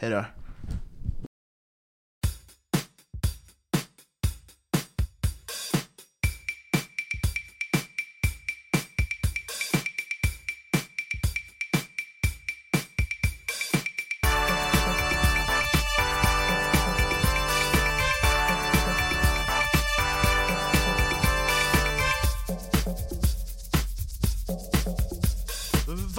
[0.00, 0.24] hej då.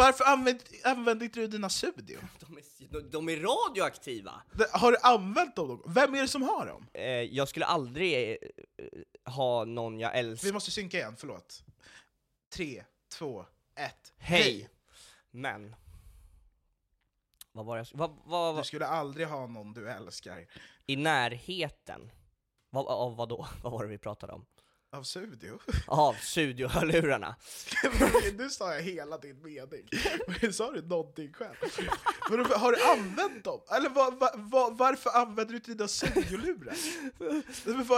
[0.10, 2.20] Varför använder, använder inte du dina Sudio?
[2.40, 4.42] De är, de, de är radioaktiva!
[4.72, 5.68] Har du använt dem?
[5.68, 5.94] någon?
[5.94, 6.88] Vem är det som har dem?
[6.94, 10.54] Eh, jag skulle aldrig eh, ha någon jag Vi älskar.
[10.54, 11.64] måste synka igen, förlåt.
[12.54, 14.14] Tre, två, ett.
[14.18, 14.70] Hej!
[15.32, 15.76] Men...
[17.52, 20.46] Vad var jag sk- vad, vad, Du vad, skulle aldrig ha någon du älskar
[20.86, 22.12] I närheten?
[22.70, 23.48] Vad, av vad då?
[23.64, 24.46] Vad var det vi pratade om?
[24.92, 25.60] Av Sudio.
[25.88, 27.36] Av studiohörlurarna.
[28.38, 29.84] nu sa jag hela din mening.
[30.42, 31.56] Men sa du någonting själv?
[32.30, 33.60] Men har du använt dem?
[33.72, 35.88] Eller vad, vad, vad, varför använder du inte dina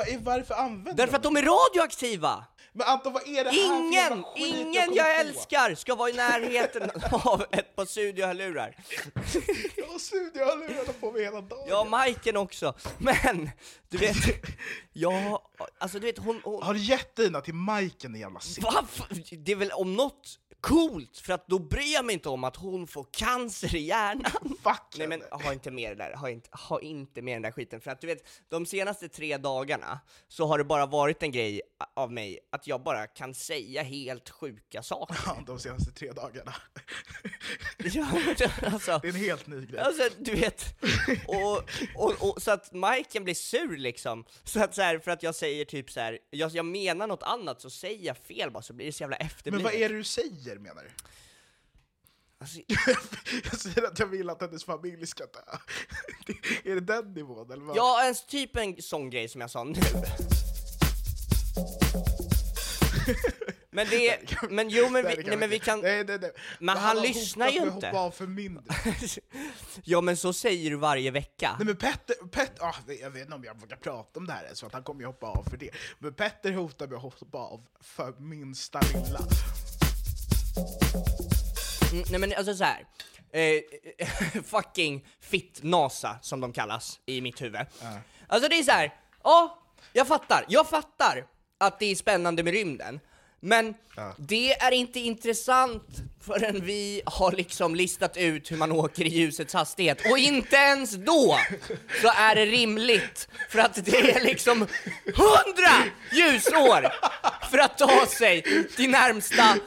[0.07, 2.45] är- Varför använder Därför att de är radioaktiva!
[2.73, 5.21] Men Anton, vad är det här för Ingen, skit ingen jag på?
[5.21, 8.75] älskar ska vara i närheten av ett par studiohörlurar.
[9.75, 11.65] Jag har Sudio-lurarna på mig hela dagen.
[11.69, 12.73] Ja, Majken också.
[12.97, 13.49] Men,
[13.89, 14.15] du vet,
[14.93, 15.41] jag,
[15.77, 18.63] alltså du vet hon, hon Har du gett dina till Majken, din jävla sitt?
[18.63, 18.85] Va?
[19.37, 22.55] Det är väl om något coolt, för att då bryr jag mig inte om att
[22.55, 24.31] hon får cancer i hjärnan.
[24.63, 27.51] Fuck Nej men ha inte med det där, ha inte, ha inte med den där
[27.51, 31.31] skiten, för att du vet, de senaste tre dagarna så har det bara varit en
[31.31, 31.61] grej
[31.93, 35.17] av mig att jag bara kan säga helt sjuka saker.
[35.25, 36.53] Ja, de senaste tre dagarna.
[37.93, 38.07] Ja,
[38.65, 39.79] alltså, Det är en helt ny grej.
[39.79, 40.65] Alltså du vet,
[41.27, 41.63] och,
[41.95, 45.35] och, och, så att Majken blir sur liksom, så att så här, för att jag
[45.35, 48.73] säger typ så här, jag, jag menar något annat så säger jag fel bara så
[48.73, 49.63] blir det så jävla Men efterblivet.
[49.63, 50.89] vad är det du säger menar du?
[52.41, 52.59] Alltså,
[53.43, 55.39] jag säger att jag vill att hennes familj ska dö.
[56.71, 57.77] är det den nivån eller vad?
[57.77, 59.73] Ja, en, typ en sån grej som jag sa nu.
[63.73, 64.17] Men det,
[64.49, 66.31] men jo men vi, nej men vi kan, Nej, nej, nej.
[66.59, 67.87] Men han har lyssnar ju inte.
[67.87, 68.75] hoppa av för mindre.
[69.83, 71.55] ja men så säger du varje vecka.
[71.57, 74.55] Nej men Petter, Petter ah, jag vet inte om jag vågar prata om det här
[74.55, 75.69] för att han kommer ju hoppa av för det.
[75.99, 79.19] Men Petter hotar med att hoppa av för minsta lilla.
[81.91, 82.85] Mm, nej men alltså så här.
[83.33, 83.61] Eh,
[84.45, 87.61] fucking fit-NASA som de kallas i mitt huvud.
[88.27, 88.93] Alltså det är så här.
[89.23, 89.57] ja,
[89.93, 91.25] jag fattar, jag fattar
[91.57, 92.99] att det är spännande med rymden.
[93.43, 93.73] Men
[94.17, 95.87] det är inte intressant
[96.25, 100.11] förrän vi har liksom listat ut hur man åker i ljusets hastighet.
[100.11, 101.37] Och inte ens då
[102.01, 104.67] så är det rimligt, för att det är liksom
[105.05, 106.87] hundra ljusår
[107.51, 108.41] för att ta sig
[108.75, 109.57] till närmsta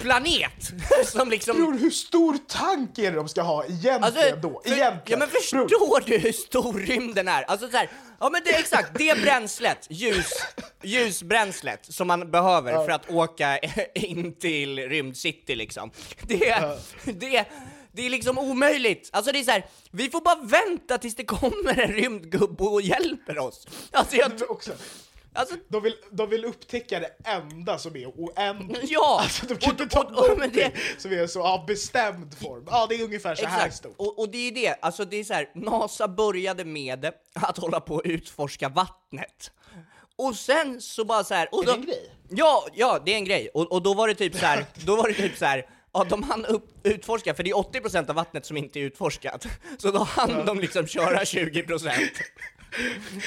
[0.00, 0.72] planet
[1.04, 1.56] som liksom...
[1.56, 4.06] Bror, hur stor tank är det de ska ha egentligen då?
[4.06, 4.20] Alltså,
[4.70, 5.00] för, Egentligen.
[5.06, 7.42] ja men förstår Bror, du hur stor rymden är?
[7.42, 7.88] Alltså så här,
[8.20, 10.30] ja men det är exakt, det bränslet, ljus,
[10.82, 13.58] ljusbränslet som man behöver för att åka
[13.94, 15.90] in till rymdcity liksom.
[16.22, 17.44] Det, det,
[17.92, 19.10] det är liksom omöjligt.
[19.12, 22.82] Alltså det är så här, vi får bara vänta tills det kommer en rymdgubbe och
[22.82, 23.66] hjälper oss.
[23.90, 24.72] Alltså jag, också,
[25.32, 28.84] alltså, de, vill, de vill upptäcka det enda som är oändligt.
[28.90, 29.18] Ja!
[29.22, 32.66] Alltså de kan Och- inte ta och- och- det- som är så av bestämd form.
[32.70, 33.94] Ja, det är ungefär så här Exakt, stort.
[33.98, 37.80] och, och det är det, alltså det är så här, NASA började med att hålla
[37.80, 39.50] på att utforska vattnet.
[40.16, 42.10] Och sen så bara så här, och Är då, det en grej?
[42.30, 43.48] Ja, ja det är en grej.
[43.54, 46.04] Och, och då var det typ så här, då var det typ så här, ja
[46.04, 49.46] de hann upp, utforska, för det är 80% av vattnet som inte är utforskat.
[49.78, 51.90] Så då hann de liksom köra 20%.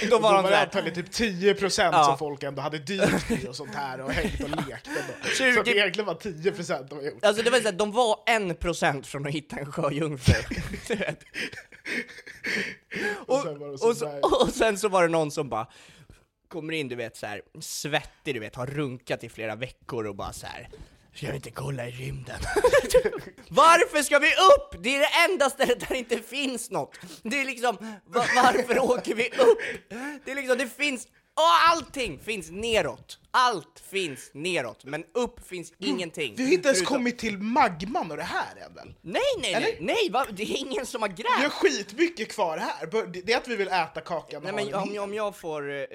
[0.02, 2.04] Då Då var var de så det antagligen typ 10% Ja.
[2.04, 5.00] som folk ändå hade dykt i och sånt här och hängt och lekt ändå.
[5.24, 7.26] Så 20 att det egentligen var 10% de har gjort.
[7.26, 10.34] Alltså det var så här, de var en procent från att hitta en sjöjungfru.
[13.26, 15.68] Och och, var och, så så, och sen så var det någon som bara
[16.48, 20.16] kommer in, du vet så här, svettig, du vet, har runkat i flera veckor och
[20.16, 20.70] bara så här.
[21.16, 22.40] Ska vi inte kolla i rymden?
[23.50, 24.84] varför ska vi upp?
[24.84, 26.96] Det är det enda stället där det inte finns något.
[27.24, 27.76] Det är liksom,
[28.06, 29.60] va- varför åker vi upp?
[30.26, 33.20] Det är liksom, det finns, och allting finns neråt.
[33.32, 36.34] Allt finns neråt, men upp finns ingenting.
[36.38, 38.94] Vi har inte ens Förutom- kommit till magman och det här än väl?
[39.02, 39.78] Nej, nej, nej, Eller?
[39.86, 40.26] nej, va?
[40.32, 41.54] det är ingen som har Vi har grävt.
[41.54, 42.88] skitmycket kvar här.
[42.88, 45.00] Bör- Det är att vi vill äta kakan och Nej ha men den om, hel.
[45.00, 45.86] om jag får eh,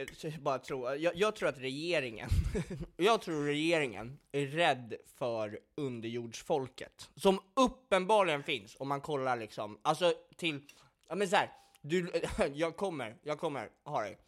[0.41, 2.29] bara tro, jag, jag tror att regeringen,
[2.97, 10.13] jag tror regeringen är rädd för underjordsfolket, som uppenbarligen finns om man kollar liksom, alltså
[10.37, 10.61] till,
[11.09, 11.51] ja men så här,
[11.83, 12.13] du,
[12.55, 14.19] jag kommer, jag kommer ha dig.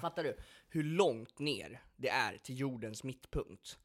[0.00, 0.36] Fattar du?
[0.68, 3.78] Hur långt ner det är till jordens mittpunkt.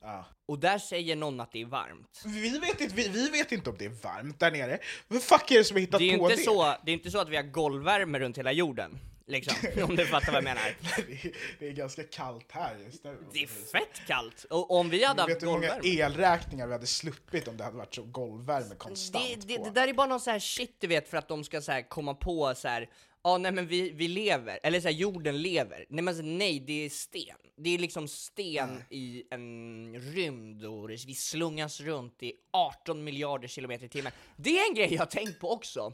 [0.00, 0.24] Ja.
[0.46, 2.22] Och där säger någon att det är varmt.
[2.24, 4.78] Vi vet, inte, vi, vi vet inte om det är varmt där nere.
[5.08, 6.42] Vad fuck är det som har hittat Det är på inte det?
[6.42, 9.54] så, det är inte så att vi har golvvärme runt hela jorden, liksom,
[9.84, 10.76] om du fattar vad jag menar.
[10.96, 13.18] det, är, det är ganska kallt här just nu.
[13.32, 14.44] Det är fett kallt!
[14.50, 16.00] Och om vi hade Du vet haft hur många golvvärme...
[16.02, 19.64] elräkningar vi hade sluppit om det hade varit så golvvärme konstant Det, det, på.
[19.64, 21.72] det där är bara någon så här shit du vet för att de ska så
[21.72, 22.88] här komma på så här.
[23.22, 25.86] Ja nej men vi, vi lever, eller så här, jorden lever.
[25.88, 27.36] Nej men så, nej, det är sten.
[27.56, 33.86] Det är liksom sten i en rymd och vi slungas runt i 18 miljarder kilometer
[33.86, 34.12] i timmen.
[34.36, 35.92] Det är en grej jag har tänkt på också.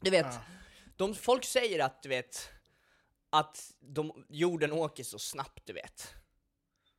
[0.00, 0.26] Du vet,
[0.96, 2.50] de, folk säger att du vet,
[3.30, 6.14] att de, jorden åker så snabbt du vet.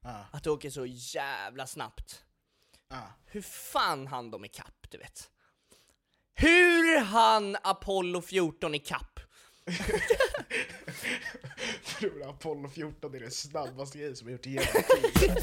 [0.02, 0.26] Ja.
[0.32, 2.26] Att det åker så jävla snabbt.
[3.26, 5.30] Hur fan hann de ikapp, du vet?
[6.34, 9.20] Hur hann Apollo 14 ikapp?
[12.00, 15.38] Tror Apollo 14 är den snabbaste grejen som har gjort hela tiden?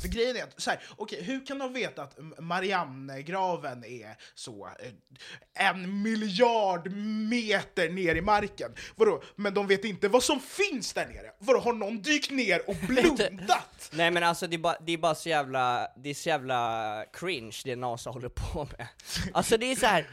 [0.00, 4.68] För grejen är att, så här, okej, hur kan de veta att Mariannegraven är så
[4.80, 6.90] eh, en miljard
[7.30, 8.74] meter ner i marken?
[8.96, 9.22] Vadå?
[9.36, 11.30] Men de vet inte vad som finns där nere?
[11.38, 13.90] Vadå, har någon dykt ner och blundat?
[13.92, 17.04] Nej men alltså det är bara, det är bara så jävla, det är så jävla
[17.12, 18.86] cringe det NASA håller på med.
[19.32, 20.08] Alltså det är så här.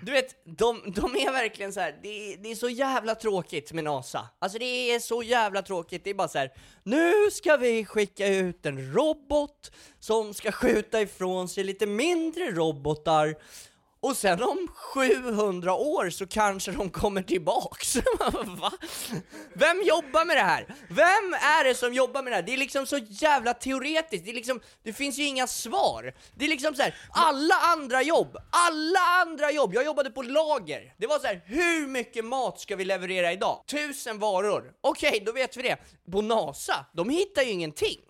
[0.00, 1.98] Du vet, de, de är verkligen så här.
[2.02, 4.28] Det, är, det är så jävla tråkigt med NASA.
[4.38, 6.52] Alltså det är så jävla tråkigt, det är bara så här.
[6.82, 13.36] Nu ska vi skicka ut en robot som ska skjuta ifrån sig lite mindre robotar
[14.02, 17.96] och sen om 700 år så kanske de kommer tillbaks.
[18.44, 18.72] Va?
[19.54, 20.66] Vem jobbar med det här?
[20.88, 22.42] Vem är det som jobbar med det här?
[22.42, 26.14] Det är liksom så jävla teoretiskt, det, är liksom, det finns ju inga svar.
[26.34, 30.94] Det är liksom så här, alla andra jobb, alla andra jobb, jag jobbade på lager.
[30.98, 33.64] Det var så här, hur mycket mat ska vi leverera idag?
[33.66, 34.72] Tusen varor.
[34.80, 35.76] Okej, då vet vi det.
[36.12, 38.00] På NASA, de hittar ju ingenting.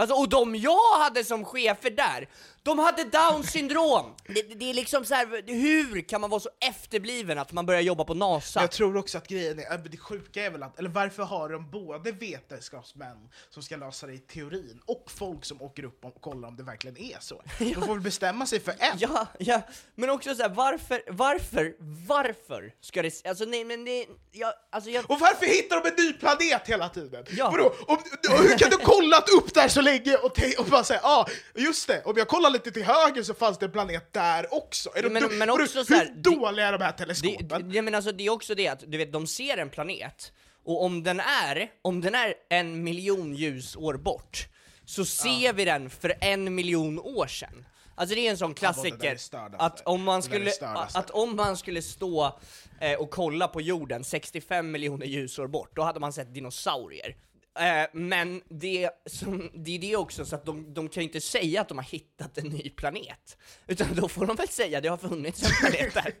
[0.00, 2.28] Alltså, och de jag hade som chefer där,
[2.62, 4.14] de hade down syndrom!
[4.26, 7.80] Det, det är liksom så här, hur kan man vara så efterbliven att man börjar
[7.80, 8.60] jobba på NASA?
[8.60, 11.48] Jag tror också att grejen är, äh, det sjuka är väl att, eller varför har
[11.48, 16.20] de både vetenskapsmän som ska lösa det i teorin och folk som åker upp och
[16.20, 17.42] kollar om det verkligen är så?
[17.58, 18.98] De får väl bestämma sig för en.
[18.98, 19.62] Ja, ja,
[19.94, 21.74] men också så här, varför, varför,
[22.06, 26.06] varför ska det, alltså nej men det, jag, alltså jag, Och varför hittar de en
[26.06, 27.24] ny planet hela tiden?
[27.30, 27.50] Ja.
[27.50, 27.74] Vadå?
[27.86, 27.98] Om,
[28.30, 31.86] och hur kan du kollat upp där så länge och, och bara säga ah, just
[31.86, 34.90] det, om jag kollar lite till höger så fanns det en planet där också.
[34.94, 36.98] Är de Men- dum- men också så här, hur det- dåliga är de här det,
[36.98, 37.68] teleskopen?
[37.68, 40.32] det, jag menar alltså det är också det att, du vet, de ser en planet,
[40.64, 44.48] och om den är, om den är en miljon ljusår bort,
[44.84, 47.64] så ser vi den för en miljon år sedan.
[47.94, 50.98] Alltså det är en sån det klassiker, det att om man Det skulle, det stördaste.
[50.98, 52.38] att om man skulle stå
[52.80, 57.16] eh, och kolla på jorden 65 miljoner ljusår bort, då hade man sett dinosaurier.
[57.58, 61.20] Eh, men det, som, det är det också, så att de, de kan ju inte
[61.20, 63.36] säga att de har hittat en ny planet.
[63.66, 66.14] Utan då får de väl säga att det har funnits en planet där.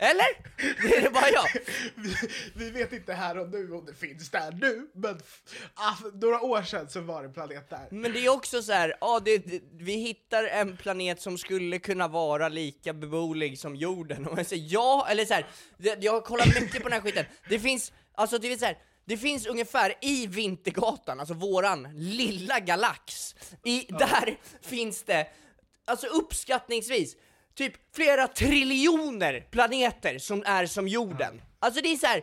[0.00, 0.26] Eller?
[0.82, 1.46] Det är det bara jag?
[1.94, 2.14] vi,
[2.54, 5.20] vi vet inte här och nu om det finns där nu, men
[5.74, 7.88] ah, några år sedan så var det en planet där.
[7.90, 11.78] Men det är också så här, ja, det, det, vi hittar en planet som skulle
[11.78, 14.26] kunna vara lika beboelig som jorden.
[14.26, 15.46] Och jag säger ja, eller så här,
[15.76, 17.24] det, jag har kollat mycket på den här skiten.
[17.48, 22.60] Det finns, alltså det är så här, det finns ungefär i Vintergatan, alltså våran lilla
[22.60, 23.34] galax,
[23.64, 25.26] i, där finns det,
[25.84, 27.16] alltså uppskattningsvis,
[27.54, 31.42] typ flera triljoner planeter som är som jorden.
[31.58, 32.22] Alltså det är så här,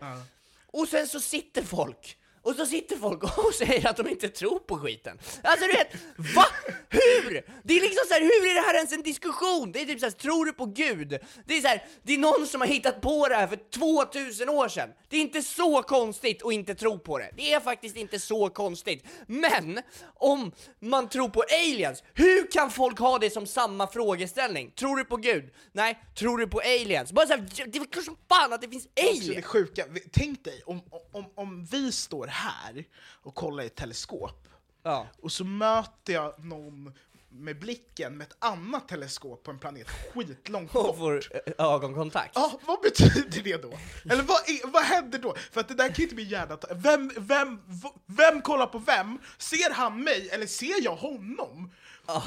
[0.67, 4.59] och sen så sitter folk och så sitter folk och säger att de inte tror
[4.59, 5.19] på skiten.
[5.41, 5.93] Alltså du vet,
[6.35, 6.45] va?
[6.89, 7.43] Hur?
[7.63, 9.71] Det är liksom så här, hur är det här ens en diskussion?
[9.71, 11.19] Det är typ så här, tror du på Gud?
[11.45, 14.49] Det är så här, det är någon som har hittat på det här för 2000
[14.49, 14.89] år sedan.
[15.09, 17.29] Det är inte så konstigt att inte tro på det.
[17.37, 19.05] Det är faktiskt inte så konstigt.
[19.27, 19.79] Men
[20.15, 24.71] om man tror på aliens, hur kan folk ha det som samma frågeställning?
[24.71, 25.53] Tror du på Gud?
[25.71, 25.99] Nej.
[26.15, 27.11] Tror du på aliens?
[27.11, 29.45] Bara så här, det är klart som fan att det finns Också det aliens!
[29.45, 34.47] sjuka, tänk dig om, om, om vi står här och kollar i ett teleskop,
[34.83, 35.07] Ja.
[35.21, 36.93] och så möter jag någon
[37.29, 40.97] med blicken med ett annat teleskop på en planet skitlångt Och bort.
[40.97, 42.31] får eh, ögonkontakt.
[42.35, 43.77] Ja, vad betyder det då?
[44.11, 45.35] Eller vad, är, vad händer då?
[45.51, 46.67] För att det där kan inte min hjärna ta.
[46.75, 47.61] Vem, vem,
[48.05, 49.19] vem kollar på vem?
[49.37, 51.71] Ser han mig eller ser jag honom?
[52.07, 52.23] Ja,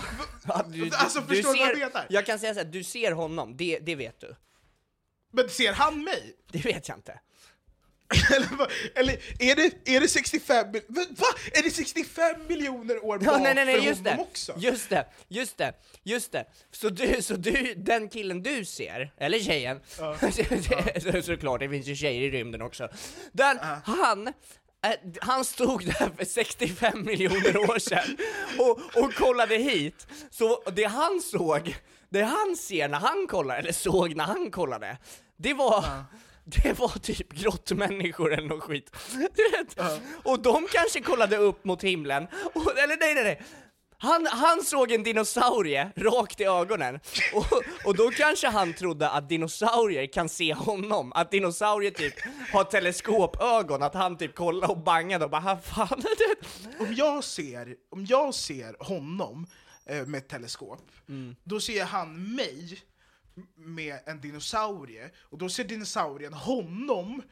[0.68, 2.06] du, Alltså, förstår du vad jag ser, menar?
[2.10, 4.36] Jag kan säga så här, du ser honom, det, det vet du.
[5.32, 6.36] Men ser han mig?
[6.52, 7.20] Det vet jag inte.
[8.36, 8.48] Eller,
[8.94, 11.26] eller är, det, är det 65 mil- va?
[11.52, 14.22] Är det 65 miljoner år Ja, bak nej, nej, nej, för just honom det.
[14.22, 14.54] också?
[14.56, 15.72] Just det, just det,
[16.04, 16.44] just det.
[16.70, 19.80] Så du, så du, den killen du ser, eller tjejen,
[21.12, 22.88] så, såklart, det finns ju tjejer i rymden också.
[23.32, 24.32] Den, han, eh,
[25.20, 28.16] han stod där för 65 miljoner år sedan
[28.58, 30.06] och, och kollade hit.
[30.30, 31.76] Så det han såg,
[32.08, 34.96] det han ser när han kollar, eller såg när han kollade,
[35.36, 35.84] det var
[36.62, 38.90] det var typ grottmänniskor eller något skit.
[39.34, 39.78] Du vet?
[40.24, 43.42] Och de kanske kollade upp mot himlen, och, eller nej nej nej.
[44.00, 47.00] Han, han såg en dinosaurie rakt i ögonen,
[47.34, 47.46] och,
[47.84, 52.14] och då kanske han trodde att dinosaurier kan se honom, att dinosaurier typ
[52.52, 55.88] har teleskopögon, att han typ kollade och bangade och bara "Ha, fan,
[56.18, 59.46] du vet." Om jag ser, om jag ser honom
[59.86, 61.36] eh, med ett teleskop, Mm.
[61.44, 62.78] då ser han mig
[63.56, 67.22] med en dinosaurie, och då ser dinosaurien honom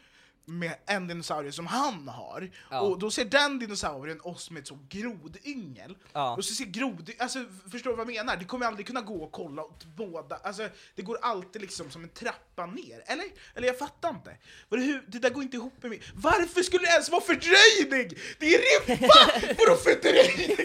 [0.48, 2.80] med en dinosaurie som han har, Ja.
[2.80, 5.96] och då ser den dinosaurien oss med ett så grodyngel.
[6.12, 6.36] Ja.
[6.36, 8.36] Och så ser grod, alltså förstår du vad jag menar?
[8.36, 12.02] Det kommer aldrig kunna gå att kolla åt båda, alltså det går alltid liksom som
[12.02, 13.24] en trappa ner, eller?
[13.54, 14.36] Eller jag fattar inte.
[14.68, 16.02] Det, hur, det där går inte ihop med mig.
[16.14, 18.18] Varför skulle det ens vara fördröjning?
[18.38, 18.58] Det är
[18.88, 19.54] ribba!
[19.58, 20.56] Vadå fördröjning?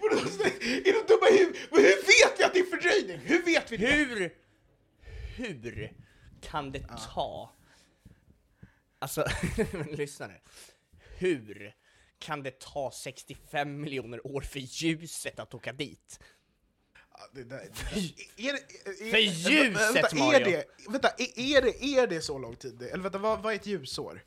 [0.00, 0.16] Vadå,
[0.60, 1.62] är de dumma huvudet?
[1.70, 3.18] Hur vet vi att det är fördröjning?
[3.24, 3.86] Hur vet vi det?
[3.86, 4.30] Hur,
[5.36, 5.92] hur
[6.40, 7.52] kan det ta,
[8.98, 9.24] alltså,
[9.90, 10.40] lyssna nu.
[11.18, 11.74] Hur
[12.18, 16.20] kan det ta 65 miljoner år för ljuset att åka dit?
[17.12, 18.48] Ja, det där, det där.
[18.48, 20.44] Är, det- är, För ljuset, vänta, Mario.
[20.44, 22.82] det, vänta, är, är, det, är det så lång tid?
[22.82, 24.24] Eller vänta, vad, vad är ett ljusår?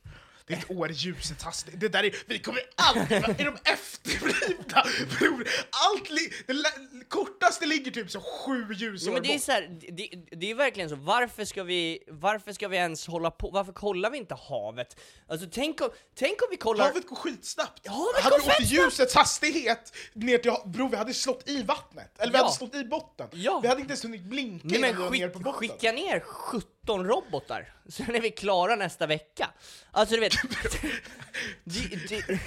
[0.49, 1.79] Det är ett år i ljusets hastighet.
[1.81, 4.83] Det där är, vi kommer aldrig vara, är de efterblivna?
[5.19, 9.41] Bror, Allt li, det kortaste ligger typ så sju ljusår men det är bort.
[9.43, 13.31] så här, det, det är verkligen så, varför ska vi, varför ska vi ens hålla
[13.31, 14.99] på, varför kollar vi inte havet?
[15.27, 16.85] Alltså tänk om, tänk om vi kollar...
[16.85, 17.87] Havet går skitsnabbt.
[17.87, 22.11] Havet hade går vi åkt ljusets hastighet ner till Bror, vi hade slått i vattnet.
[22.19, 22.43] Eller vi Ja.
[22.43, 23.27] hade slått i botten.
[23.31, 23.59] Ja.
[23.59, 25.59] Vi hade inte ens hunnit blinka Nej men var ner skick, på botten.
[25.69, 26.19] skicka ner
[26.81, 29.49] 17 robotar, sen är vi klara nästa vecka.
[29.91, 30.33] Alltså du vet...
[31.63, 32.39] det, det,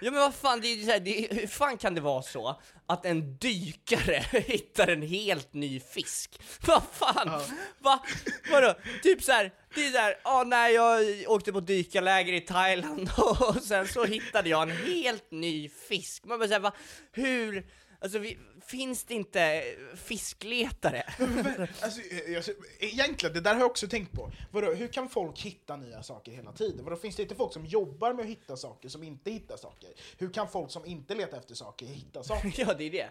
[0.00, 2.60] ja men vad fan, det är så här, det, hur fan kan det vara så
[2.86, 6.40] att en dykare hittar en helt ny fisk?
[6.66, 7.40] Vad fan?
[7.78, 8.02] Va?
[8.50, 8.74] Vadå?
[9.02, 13.62] Typ så här, det är såhär, ah, nej jag åkte på dykarläger i Thailand och
[13.62, 16.24] sen så hittade jag en helt ny fisk.
[16.24, 16.72] Man bara såhär, va?
[17.12, 17.66] Hur?
[18.02, 19.62] Alltså vi, finns det inte
[19.96, 21.02] fiskletare?
[21.82, 22.44] Alltså, eh, jag,
[22.80, 24.32] egentligen, det där har jag också tänkt på.
[24.50, 26.84] Vadå, hur kan folk hitta nya saker hela tiden?
[26.84, 29.90] Vadå, finns det inte folk som jobbar med att hitta saker som inte hittar saker?
[30.18, 32.52] Hur kan folk som inte letar efter saker hitta saker?
[32.58, 33.08] Ja, det är det.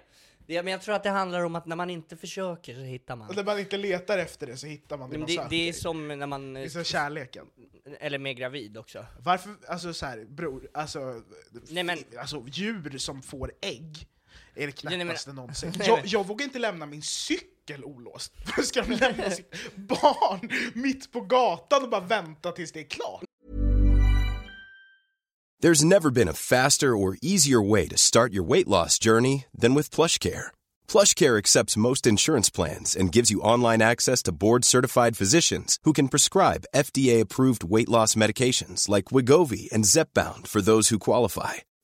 [0.47, 0.63] det.
[0.63, 3.17] Men jag tror att det handlar om att när man inte försöker så hittar Och
[3.17, 3.35] man.
[3.35, 5.73] när man inte letar efter det så hittar man det Men man det, det är
[5.73, 7.45] som när man, Det är som kärleken.
[7.99, 9.05] eller med gravid också.
[9.19, 11.21] Varför, alltså så här, bror, alltså,
[11.69, 14.07] Nej, men- alltså djur som får ägg
[14.55, 15.73] är det nej, men- knäppaste någonsin.
[15.85, 18.33] Jag, jag vågar inte lämna min cykel olåst.
[18.45, 22.89] Varför ska de lämna sitt barn mitt på gatan och bara vänta tills det är
[22.89, 23.23] klart?
[25.63, 29.75] There's never been a faster or easier way to start your weight loss journey than
[29.75, 30.47] with PlushCare.
[30.87, 36.07] PlushCare accepts most insurance plans and gives you online access to board-certified physicians who can
[36.07, 41.53] prescribe FDA-approved weight loss medications like Wigovi and Zepbound for those who qualify.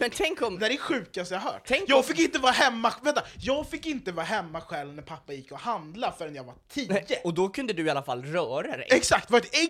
[0.00, 0.58] Men tänk om...
[0.58, 1.62] Det är det sjukaste jag hört.
[1.66, 5.02] Tänk jag om- fick inte vara hemma, vänta, jag fick inte vara hemma själv när
[5.02, 7.04] pappa gick och handlade förrän jag var tio.
[7.24, 8.86] Och då kunde du i alla fall röra dig.
[8.90, 9.68] Exakt, vad ett ägg...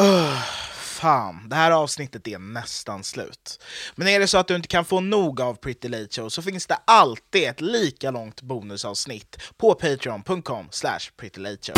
[0.00, 0.42] Öh,
[0.74, 3.64] fan, det här avsnittet är nästan slut.
[3.94, 6.42] Men är det så att du inte kan få nog av Pretty Late Show så
[6.42, 11.76] finns det alltid ett lika långt bonusavsnitt på patreon.com slash prettylateshow.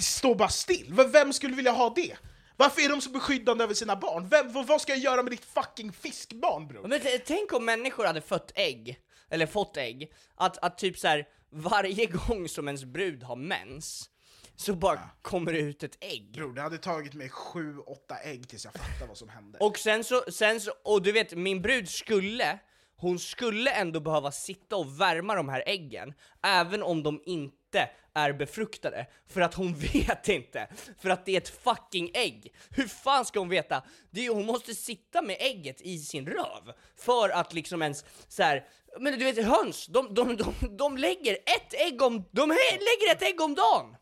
[0.00, 2.16] Stå bara still, vem skulle vilja ha det?
[2.60, 4.28] Varför är de så beskyddande över sina barn?
[4.28, 6.88] Vem, vad vad ska jag göra med ditt fucking fiskbarn bror?
[6.88, 8.98] Men t- tänk om människor hade fött ägg,
[9.30, 14.10] eller fått ägg, att, att typ så här varje gång som ens brud har mens,
[14.56, 16.32] så bara kommer det ut ett ägg.
[16.32, 19.58] Bror, det hade tagit mig sju, åtta ägg tills jag fattade vad som hände.
[19.58, 22.58] Och sen så, sen så, och du vet, min brud skulle,
[23.00, 28.32] hon skulle ändå behöva sitta och värma de här äggen, även om de inte är
[28.32, 30.68] befruktade, för att hon vet inte,
[31.00, 32.54] för att det är ett fucking ägg.
[32.70, 33.82] Hur fan ska hon veta?
[34.10, 38.42] Det är, hon måste sitta med ägget i sin röv, för att liksom ens så
[38.42, 38.66] här.
[39.00, 43.22] men du vet höns, de, de, de, de lägger ett ägg om, de lägger ett
[43.22, 43.96] ägg om dagen!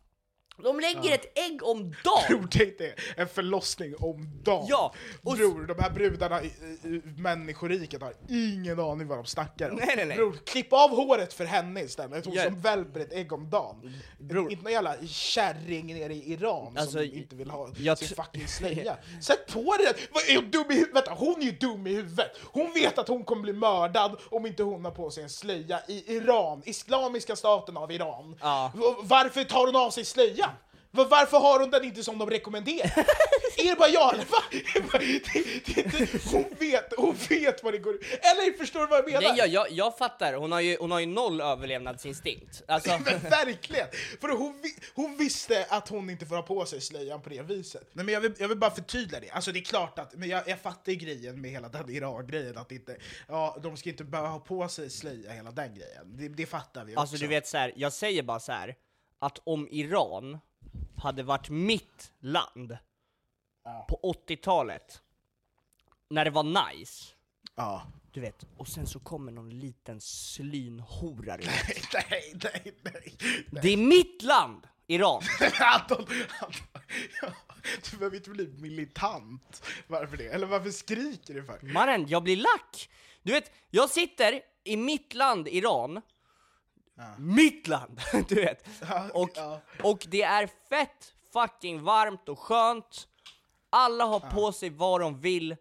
[0.63, 2.23] De lägger ett ägg om dagen!
[2.29, 4.67] Bror, tänk dig en förlossning om dagen.
[4.69, 9.25] Ja, och- Bror, de här brudarna i, i, i människoriket har ingen aning vad de
[9.27, 9.77] snackar om.
[9.77, 10.17] Nej, nej, nej.
[10.17, 12.45] Bror, klipp av håret för henne istället, hon Ja.
[12.45, 13.95] som välper ett ägg om dagen.
[14.19, 14.51] Bror.
[14.53, 18.47] Inte någon jävla kärring nere i Iran Alltså, som inte vill ha jag sin fucking
[18.59, 18.97] slöja.
[19.23, 19.95] Sätt på dig den!
[20.37, 20.95] Är hon dum i huvudet?
[20.97, 22.31] Vänta, hon är ju dum i huvudet!
[22.43, 25.81] Hon vet att hon kommer bli mördad om inte hon har på sig en slöja
[25.89, 28.37] i Iran, Islamiska staten av Iran.
[28.41, 28.73] Ja.
[29.03, 30.46] Varför tar hon av sig slöjan?
[30.97, 32.87] Va- Varför har hon den inte som de rekommenderar?
[33.57, 34.25] är det bara jag eller?
[34.25, 34.39] Va?
[34.99, 38.99] Det- det- det- Hon vet, hon vet vad det går ut Eller förstår du vad
[38.99, 39.21] jag menar?
[39.21, 42.63] Nej, jag, jag, jag fattar, hon har, ju, hon har ju noll överlevnadsinstinkt.
[42.69, 43.87] Alltså, Men verkligen!
[44.21, 44.63] För hon,
[44.95, 47.89] hon visste att hon inte får ha på sig slöjan på det viset.
[47.93, 49.31] Nej, men jag, vill, jag vill bara förtydliga det.
[49.31, 52.59] Alltså det är klart att, men jag, jag fattar ju grejen med hela den Iran-grejen,
[52.59, 52.97] att inte,
[53.29, 56.17] ja, de ska inte behöva ha på sig slöja, hela den grejen.
[56.17, 57.23] Det, det fattar vi alltså också.
[57.25, 58.75] du vet så här, jag säger bara så här
[59.19, 60.39] att om Iran
[60.99, 62.77] hade varit mitt land
[63.89, 65.03] på 80-talet,
[66.11, 67.05] när det var nice,
[67.55, 67.83] Ja.
[68.13, 71.47] du vet, och sen så kommer någon liten slynhora ut.
[71.95, 73.15] Nej, nej, nej,
[73.51, 73.63] nej.
[73.63, 75.23] Det är mitt land, Iran!
[75.61, 75.99] Anton,
[76.41, 76.67] Anton,
[77.23, 77.29] ja,
[77.91, 79.63] du behöver inte bli militant.
[79.87, 80.27] Varför det?
[80.29, 81.61] Eller varför skriker du för?
[81.63, 82.89] Mannen, jag blir lack!
[83.23, 86.03] Du vet, jag sitter i mitt land, Iran,
[87.19, 88.65] mitt land, du vet.
[88.89, 89.61] Ja, Och, ja.
[89.83, 93.09] och det är fett fucking varmt och skönt,
[93.71, 95.57] alla har på sig vad de vill,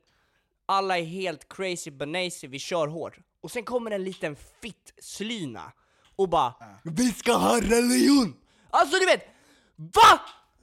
[0.66, 3.18] alla är helt crazy banazy, vi kör hårt.
[3.42, 5.72] Och sen kommer en liten fitt-slyna
[6.16, 8.36] och bara Vi ska ha religion!
[8.70, 9.26] Alltså du vet,
[9.76, 10.20] VA?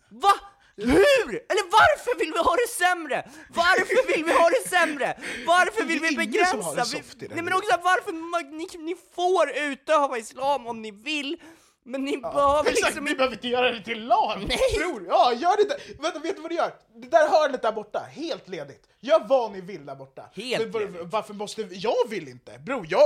[0.09, 0.33] Va?
[0.77, 1.35] Hur?
[1.51, 3.31] Eller varför vill vi ha det sämre?
[3.49, 5.19] Varför vill vi ha det sämre?
[5.47, 6.75] Varför vill vi som har begränsa?
[6.75, 10.83] det Vi, soft i den nej men också varför ni, ni får utöva islam om
[10.83, 11.41] ni vill,
[11.85, 14.45] men ni behöver Exakt, liksom ni behöver inte göra det till lag!
[14.49, 14.59] Nej.
[14.79, 16.03] Bror, ja, gör det där.
[16.03, 16.75] Vänta, vet du vad du gör?
[16.95, 18.89] Det där hörnet där borta, helt ledigt.
[19.01, 20.23] Gör vad ni vill där borta.
[20.35, 21.01] Helt Men var- ledigt.
[21.05, 21.63] Varför måste...
[21.71, 22.59] Jag vill inte.
[22.59, 23.03] Bror, jag,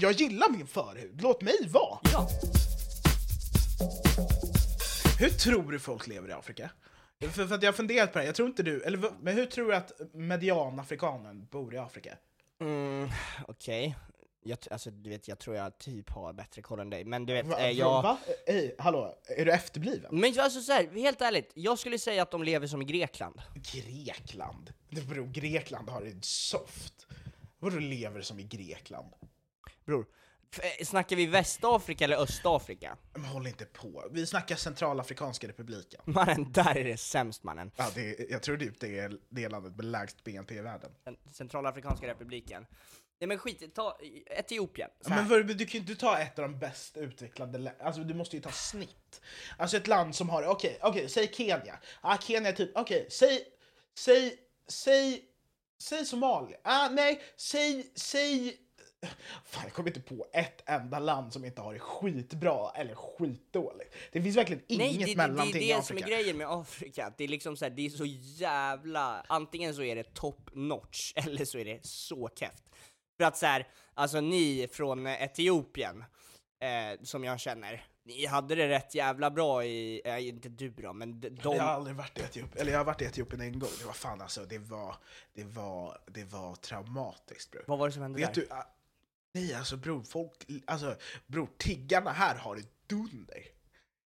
[0.00, 1.20] jag gillar min förhud.
[1.22, 1.98] Låt mig vara.
[2.12, 2.28] Ja.
[5.20, 6.70] Hur tror du folk lever i Afrika?
[7.20, 9.46] För, för att jag har funderat på det, jag tror inte du, eller men hur
[9.46, 12.16] tror du att medianafrikanen bor i Afrika?
[12.60, 13.08] Mm,
[13.48, 13.96] okej.
[14.42, 17.26] Jag, t- alltså du vet, jag tror jag typ har bättre koll än dig, men
[17.26, 17.58] du vet, Va?
[17.58, 18.02] eh, jag...
[18.02, 18.18] Va?
[18.46, 20.20] Ey, hallå, är du efterbliven?
[20.20, 23.40] Men alltså så här, helt ärligt, jag skulle säga att de lever som i Grekland.
[23.54, 24.72] Grekland?
[24.90, 27.06] Det beror, Grekland har det soft.
[27.58, 29.12] Vadå lever som i Grekland?
[29.84, 30.06] Bror,
[30.84, 32.96] Snackar vi Västafrika eller Östafrika?
[33.12, 34.08] Men håll inte på.
[34.10, 36.00] Vi snackar Centralafrikanska republiken.
[36.12, 37.70] Mannen, där är det sämst mannen.
[37.76, 40.90] Ja, det är, jag tror typ det är det landet med lägst BNP i världen.
[41.04, 42.66] Den Centralafrikanska republiken.
[43.20, 44.90] Nej men skit, ta Etiopien.
[45.06, 45.16] Här.
[45.16, 48.14] Men för, du kan ju inte ta ett av de bäst utvecklade länderna, alltså du
[48.14, 49.20] måste ju ta snitt.
[49.56, 51.78] Alltså ett land som har, okej, okej, säg Kenya.
[52.02, 53.44] Ja, Kenya typ, okej, säg,
[53.98, 55.24] säg, säg,
[55.82, 56.58] säg Somalia.
[56.64, 58.56] Ah, nej, säg, säg,
[59.44, 63.94] fan jag kommer inte på ett enda land som inte har det skitbra eller skitdåligt.
[64.12, 66.16] Det finns verkligen Nej, inget det, det, mellanting det i är det som är Afrika.
[66.16, 69.96] grejen med Afrika, det är liksom så här, det är så jävla, antingen så är
[69.96, 72.62] det top notch, eller så är det så keft.
[73.16, 76.04] För att så här, alltså ni från Etiopien,
[76.60, 80.92] eh, som jag känner, ni hade det rätt jävla bra i, eh, inte du då,
[80.92, 83.58] men de, Jag har aldrig varit i Etiopien, eller jag har varit i Etiopien en
[83.58, 83.70] gång.
[83.78, 84.96] Det var fan alltså, det var,
[85.34, 87.64] det var, det var traumatiskt bror.
[87.66, 88.42] vad var det som hände Vet där?
[88.42, 88.64] du, ah,
[89.34, 90.32] nej alltså bror, folk,
[90.66, 93.42] alltså bror, tiggarna här har det dunder.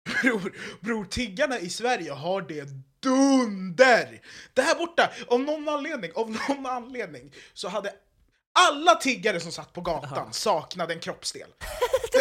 [0.22, 2.68] Bror, bror, tiggarna i Sverige har det
[3.00, 4.20] dunder!
[4.54, 7.94] Där borta, av någon anledning, av någon anledning, så hade
[8.52, 11.48] alla tiggare som satt på gatan saknade en kroppsdel.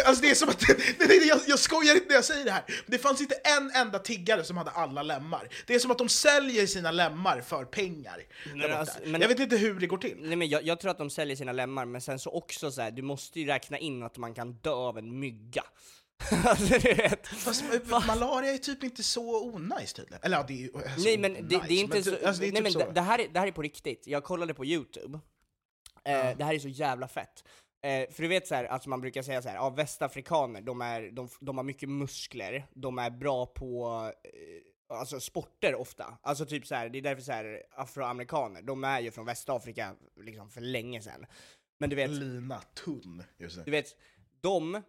[0.06, 0.62] Alltså det är som att,
[1.28, 4.44] jag, jag skojar inte när jag säger det här, det fanns inte en enda tiggare
[4.44, 5.48] som hade alla lemmar.
[5.66, 8.22] Det är som att de säljer sina lemmar för pengar.
[8.54, 8.78] borta.
[8.78, 10.16] alltså, men- jag vet inte hur det går till.
[10.20, 12.82] Nej men jag, jag tror att de säljer sina lemmar, men sen så också så
[12.82, 15.64] här, du måste ju räkna in att man kan dö av en mygga.
[16.44, 16.78] alltså.
[17.36, 20.20] Fast eh, malaria är typ inte så onajs tydligen.
[20.22, 22.42] Eller ja, det är ju alltså, Nej men det, det är inte men så, alltså,
[22.42, 22.90] det nej typ men så.
[22.92, 25.18] det, här är, det här är på riktigt, jag kollade på youtube,
[26.04, 27.44] eh, det här är så jävla fett.
[27.82, 30.80] Eh, för du vet så här, alltså man brukar säga så här, ja västafrikaner, de,
[30.80, 36.18] är, de, de har mycket muskler, de är bra på eh, alltså sporter ofta.
[36.22, 39.94] Alltså typ så här, det är därför så här, afroamerikaner, de är ju från Västafrika
[40.16, 41.26] liksom för länge sedan.
[41.78, 43.22] Men du vet, Lina tunn.
[43.38, 43.64] Just det.
[43.64, 43.96] du vet,
[44.40, 44.82] de,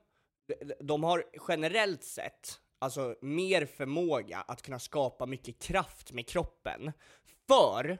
[0.79, 6.91] de har generellt sett alltså mer förmåga att kunna skapa mycket kraft med kroppen.
[7.47, 7.97] För,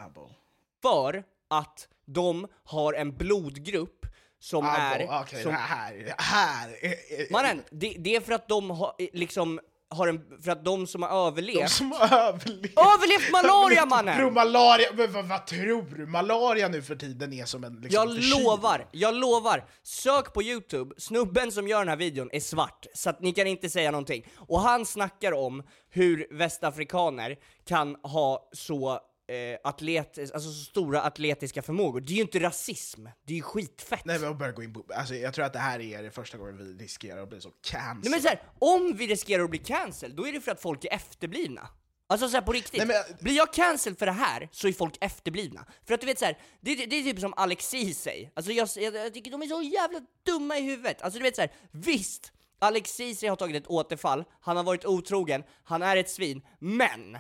[0.82, 4.06] för att de har en blodgrupp
[4.40, 5.04] som är...
[5.04, 8.94] Abo, okej, som, här, här är, är, mannen, det, det är för att de har
[9.14, 12.80] liksom, har en, för att de som har de överlevt, som har överlevt.
[12.80, 14.34] överlevt malaria Bro, mannen!
[14.34, 16.06] malaria, men vad, vad tror du?
[16.06, 18.44] Malaria nu för tiden är som en liksom, Jag förkylning.
[18.46, 19.66] lovar, jag lovar!
[19.84, 23.48] Sök på youtube, snubben som gör den här videon är svart, så att ni kan
[23.48, 24.26] inte säga någonting.
[24.38, 27.38] Och han snackar om hur västafrikaner
[27.68, 32.02] kan ha så eh, atlet, alltså så stora atletiska förmågor.
[32.02, 34.06] Det är ju inte rasism, det är ju skitfett.
[34.06, 36.12] Nej men jag börjar gå in på, alltså, jag tror att det här är det
[36.12, 38.04] första gången vi riskerar att bli så cancelled.
[38.04, 40.62] Nej men så här, om vi riskerar att bli cancelled, då är det för att
[40.62, 41.68] folk är efterblivna.
[42.08, 44.98] Alltså såhär på riktigt, Nej, men- blir jag cancelled för det här så är folk
[45.02, 45.66] efterblivna.
[45.86, 48.70] För att du vet såhär, det, det, det är typ som Alexis säger, alltså jag,
[48.76, 51.02] jag, jag tycker de är så jävla dumma i huvudet.
[51.02, 55.82] Alltså du vet såhär, visst, Alexis har tagit ett återfall, han har varit otrogen, han
[55.82, 57.18] är ett svin, men,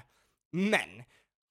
[0.52, 0.90] men,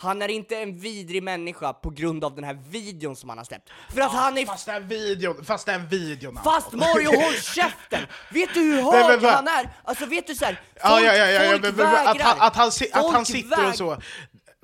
[0.03, 3.45] han är inte en vidrig människa på grund av den här videon som han har
[3.45, 3.71] släppt.
[3.95, 8.01] För att han är Fast den videon, fast den videon Fast Mario håll käften!
[8.31, 9.69] Vet du hur hög men han är?
[9.85, 12.05] Alltså vet du såhär, folk, Ja, ja, ja, ja, folk men- vägrar!
[12.07, 13.97] att, han, att, han, att han sitter väg- och så...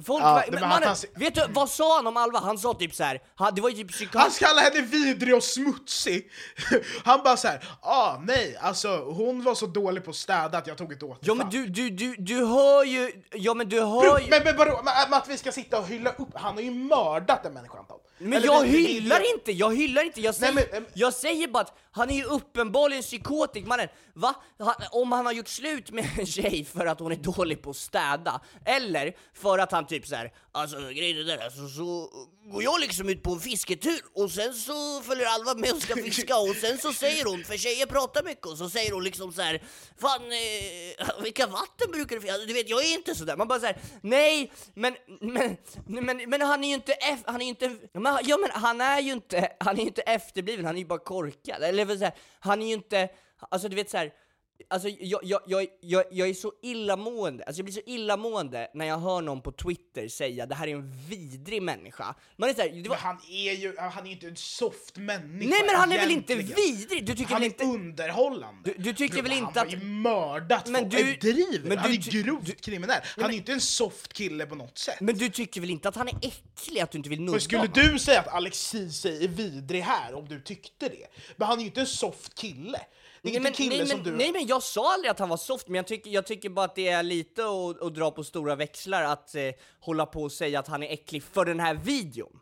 [0.02, 2.38] Folk Ja, nej, men mannen, han vet du, vad sa han om Alva?
[2.38, 3.22] Han sa typ så här.
[3.34, 4.18] Han, det var ju typ psyko...
[4.18, 6.30] Han kallar henne vidrig och smutsig!
[7.04, 10.78] Han bara såhär, ah nej, alltså hon var så dålig på att städa att jag
[10.78, 11.18] tog ett återfall.
[11.22, 14.30] Ja men du, du, du, du hör ju, ja men du hör ju...
[14.30, 17.46] Men, men men, men att vi ska sitta och hylla upp, han har ju mördat
[17.46, 17.98] en människa Anton!
[18.18, 21.48] Men Eller, jag hyllar det- inte, jag hyllar inte, jag säger, Nej, men- jag säger
[21.48, 23.88] bara att han är ju uppenbarligen psykotisk mannen.
[24.14, 24.34] Va?
[24.58, 27.70] Han, om han har gjort slut med en tjej för att hon är dålig på
[27.70, 32.10] att städa, eller för att han typ så här, alltså grejen är där, alltså, så
[32.52, 35.94] går jag liksom ut på en fisketur och sen så följer Alva med och ska
[35.94, 39.32] fiska och sen så säger hon, för tjejer pratar mycket och så säger hon liksom
[39.32, 39.62] så här,
[40.00, 42.38] fan eh, vilka vatten brukar du fiska?
[42.38, 46.64] Du vet jag är inte sådär, man bara såhär, nej men, men, men, men han
[46.64, 47.76] är ju inte, eff, han är ju inte,
[48.12, 50.86] men, ja men han är ju inte, han är ju inte efterbliven, han är ju
[50.86, 54.12] bara korkad, eller så här, han är ju inte, alltså du vet såhär,
[54.70, 58.84] Alltså jag, jag, jag, jag, jag är så illamående, alltså jag blir så illamående när
[58.86, 62.14] jag hör någon på Twitter säga det här är en vidrig människa.
[62.36, 64.36] Man är så här, det Men var, han är ju han är ju inte en
[64.36, 67.06] soft människa nej men han är väl inte vidrig?
[67.06, 67.64] Du tycker Han väl är inte...
[67.64, 68.72] underhållande.
[68.76, 70.96] Du- du tycker väl han inte har att- ju mördat Men folk.
[70.96, 73.00] du- driver men Han du är ty- grovt kriminell.
[73.16, 75.00] Han är ju inte en soft kille på något sätt.
[75.00, 77.40] Men du tycker väl inte att han är äcklig, att du inte vill nudda Men
[77.40, 77.72] skulle honom?
[77.92, 81.06] du säga att Alexis är vidrig här om du tyckte det?
[81.36, 82.80] Men han är ju inte en soft kille.
[83.22, 84.16] Det är Nej inte en kille nej, som men, du...
[84.16, 86.64] nej men jag sa aldrig att han var soft, men jag tycker, jag tycker bara
[86.64, 89.42] att det är lite att, att dra på stora växlar att eh,
[89.80, 92.40] hålla på och säga att han är äcklig för den här videon.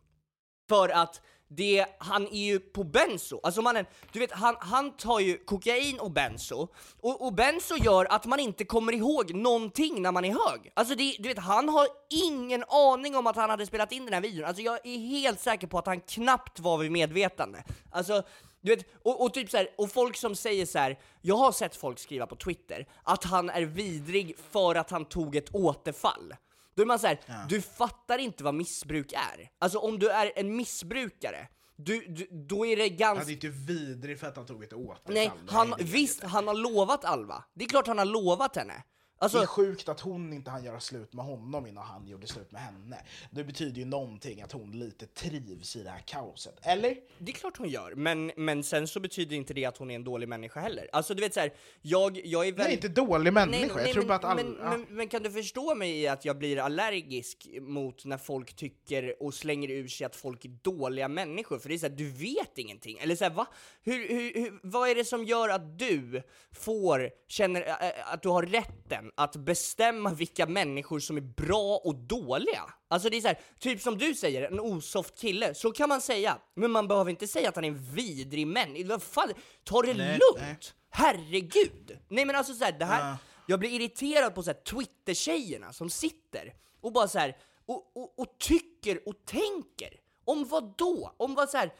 [0.68, 3.40] För att det, han är ju på benzo.
[3.42, 6.68] Alltså mannen, du vet han, han tar ju kokain och benzo,
[7.00, 10.72] och, och benzo gör att man inte kommer ihåg någonting när man är hög.
[10.74, 14.14] Alltså det, du vet, han har ingen aning om att han hade spelat in den
[14.14, 14.44] här videon.
[14.44, 17.64] Alltså jag är helt säker på att han knappt var vid medvetande.
[17.90, 18.22] Alltså,
[18.60, 21.52] du vet, och, och typ så här, och folk som säger så här, jag har
[21.52, 26.34] sett folk skriva på Twitter att han är vidrig för att han tog ett återfall.
[26.74, 29.50] Då är man så här, du fattar inte vad missbruk är.
[29.58, 33.20] Alltså om du är en missbrukare, du, du, då är det ganska...
[33.20, 35.14] Han är inte vidrig för att han tog ett återfall.
[35.14, 37.44] Nej, han, visst, han har lovat Alva.
[37.54, 38.82] Det är klart han har lovat henne.
[39.18, 42.26] Alltså, det är sjukt att hon inte hann göra slut med honom innan han gjorde
[42.26, 42.96] slut med henne.
[43.30, 46.96] Det betyder ju någonting att hon lite trivs i det här kaoset, eller?
[47.18, 49.94] Det är klart hon gör, men, men sen så betyder inte det att hon är
[49.94, 50.88] en dålig människa heller.
[50.92, 51.52] Alltså du vet såhär,
[51.82, 52.64] jag, jag är väl...
[52.64, 54.42] Nej, inte dålig människa, jag tror men, bara att alla...
[54.42, 58.56] men, men, men kan du förstå mig i att jag blir allergisk mot när folk
[58.56, 61.58] tycker och slänger ur sig att folk är dåliga människor?
[61.58, 62.98] För det är såhär, du vet ingenting.
[62.98, 63.46] Eller såhär, va?
[63.82, 68.28] Hur, hur, hur, vad är det som gör att du får, känner äh, att du
[68.28, 72.62] har rätten att bestämma vilka människor som är bra och dåliga?
[72.88, 76.38] Alltså det är såhär, typ som du säger, en osoft kille, så kan man säga.
[76.54, 78.98] Men man behöver inte säga att han är en vidrig människa.
[78.98, 79.32] Fan,
[79.64, 80.38] ta det Nej, lugnt!
[80.40, 80.56] nej.
[80.90, 81.98] Herregud!
[82.08, 83.16] Nej men alltså såhär, det här, Ja.
[83.46, 89.08] jag blir irriterad på såhär Twitter-tjejerna som sitter och bara såhär, och, och, och tycker
[89.08, 90.00] och tänker.
[90.24, 91.14] Om vad då?
[91.16, 91.74] Om vad såhär,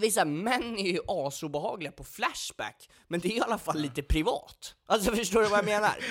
[0.00, 3.78] det är såhär, män är ju asobehagliga på Flashback, men det är i alla fall
[3.78, 4.74] lite privat.
[4.86, 5.96] Alltså förstår du vad jag menar?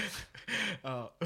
[0.83, 1.17] Ja.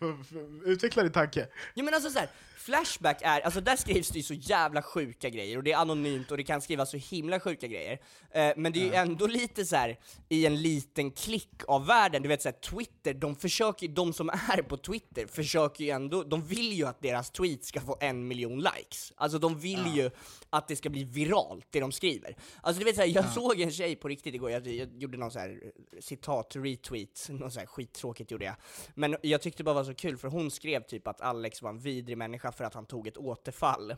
[0.64, 1.48] Utveckla din tanke.
[1.74, 2.28] Jo men alltså så här,
[2.64, 6.30] Flashback är, alltså där skrivs det ju så jävla sjuka grejer och det är anonymt
[6.30, 7.98] och det kan skrivas så himla sjuka grejer.
[8.30, 9.98] Eh, men det är ju ändå lite så här
[10.28, 14.28] i en liten klick av världen, du vet så här, Twitter, de försöker de som
[14.28, 18.28] är på Twitter försöker ju ändå, de vill ju att deras tweets ska få en
[18.28, 19.12] miljon likes.
[19.16, 20.10] Alltså de vill ju
[20.50, 22.36] att det ska bli viralt, det de skriver.
[22.60, 25.18] Alltså du vet så här, jag såg en tjej på riktigt igår, jag, jag gjorde
[25.18, 28.54] någon så här eh, citat, retweet, något så här skittråkigt gjorde jag.
[28.94, 31.70] Men jag tyckte det bara var så kul för hon skrev typ att Alex var
[31.70, 33.96] en vidrig människa för att han tog ett återfall.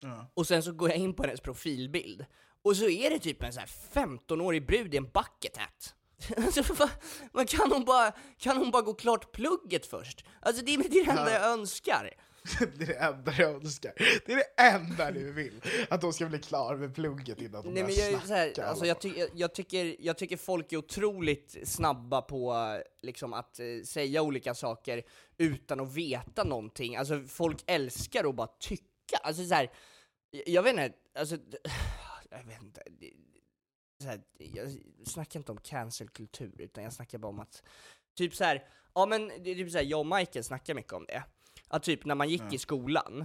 [0.00, 0.30] Ja.
[0.34, 2.26] Och sen så går jag in på hennes profilbild,
[2.62, 5.94] och så är det typ en så här 15-årig brud i en bucket hat.
[6.36, 6.88] Alltså,
[7.32, 10.24] vad kan, hon bara, kan hon bara gå klart plugget först?
[10.40, 12.10] Alltså det är det enda jag önskar.
[12.58, 13.92] Det är det enda jag önskar.
[14.26, 15.60] Det är det enda du vill.
[15.88, 18.52] Att de ska bli klar med plugget innan de Nej men jag, är så här,
[18.54, 18.68] snacka.
[18.68, 22.54] alltså jag, ty jag, jag, tycker, jag tycker folk är otroligt snabba på
[23.02, 25.02] liksom, att eh, säga olika saker
[25.38, 26.96] utan att veta någonting.
[26.96, 29.16] Alltså folk älskar att bara tycka.
[29.22, 29.70] Alltså så här,
[30.46, 31.36] jag- vet inte, alltså,
[32.30, 32.82] jag vet inte.
[34.02, 34.68] Så här, jag
[35.06, 37.62] snackar inte om cancelkultur, utan jag snackar bara om att,
[38.16, 41.22] typ så här, ja men typ så här, jag och Michael snackar mycket om det.
[41.74, 43.24] Att typ när man gick i skolan,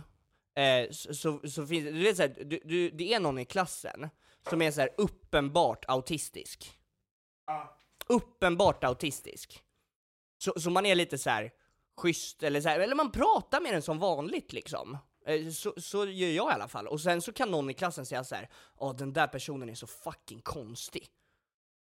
[0.55, 3.39] eh, så, så, så finns det, du vet så här, du, du, det är någon
[3.39, 4.09] i klassen
[4.49, 6.79] som är så här uppenbart autistisk.
[8.07, 9.63] Uppenbart autistisk.
[10.37, 11.51] Så, så man är lite så här
[11.97, 14.97] schysst, eller så här, eller man pratar med den som vanligt liksom.
[15.25, 16.87] Eh, Så, så gör jag i alla fall.
[16.87, 19.75] Och sen så kan någon i klassen säga så här, ja den där personen är
[19.75, 21.07] så fucking konstig.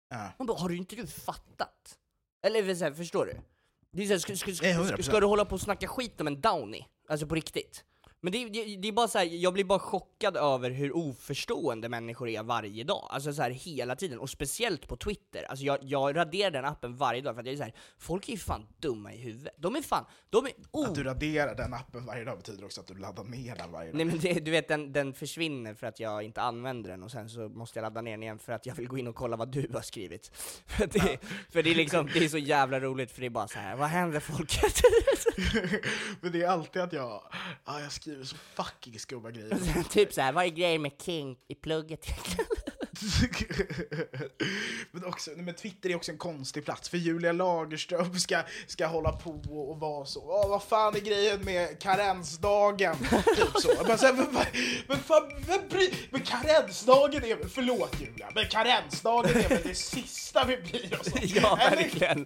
[0.10, 0.32] Ja.
[0.38, 1.98] Man bara, har du inte du fattat?
[2.42, 3.42] Eller så här, förstår du?
[3.92, 5.02] Det är så här, ska, ska, ska, 100%.
[5.02, 6.86] ska du hålla på och snacka skit om en downy?
[7.10, 7.84] Alltså på riktigt?
[8.22, 11.90] Men det, det, det är bara så här, jag blir bara chockad över hur oförstående
[11.90, 13.08] människor är varje dag.
[13.10, 15.44] Alltså så här hela tiden, och speciellt på Twitter.
[15.50, 18.30] Alltså jag, jag raderar den appen varje dag för att jag är så här, folk
[18.30, 19.54] är ju fan dumma i huvudet.
[19.58, 21.06] De är fan, de är Att du oh.
[21.06, 23.98] raderar den appen varje dag betyder också att du laddar ner den varje dag.
[23.98, 27.12] Nej men det, du vet den, den försvinner för att jag inte använder den och
[27.12, 29.16] sen så måste jag ladda ner den igen för att jag vill gå in och
[29.16, 30.32] kolla vad du har skrivit.
[30.66, 31.18] För, det,
[31.52, 33.76] för det är liksom, det är så jävla roligt för det är bara så här.
[33.76, 34.82] vad händer folket?
[36.22, 37.22] Men det är alltid att jag,
[37.66, 39.84] ja, jag skriver så fucking skumma grejer.
[39.90, 42.06] typ så här, vad är grejen med King i plugget
[44.92, 49.12] men, också, men Twitter är också en konstig plats, för Julia Lagerström ska, ska hålla
[49.12, 49.32] på
[49.70, 50.22] och vara så.
[50.22, 52.96] Åh, vad fan är grejen med karensdagen?
[53.36, 53.60] typ så.
[53.60, 54.46] Så här, men, men,
[54.88, 55.24] men, fan,
[55.70, 61.00] bry, men karensdagen är väl, förlåt Julia, men karensdagen är väl det sista vi bryr
[61.00, 61.08] oss?
[61.36, 62.26] Ja, verkligen.